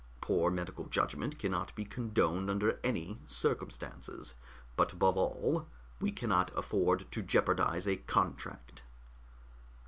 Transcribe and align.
Poor 0.19 0.49
medical 0.49 0.85
judgment 0.85 1.37
cannot 1.37 1.75
be 1.75 1.85
condoned 1.85 2.49
under 2.49 2.79
any 2.83 3.19
circumstances 3.27 4.33
but 4.75 4.91
above 4.93 5.15
all, 5.15 5.67
we 5.99 6.11
cannot 6.11 6.49
afford 6.57 7.05
to 7.11 7.21
jeopardize 7.21 7.85
a 7.87 7.97
contract." 7.97 8.81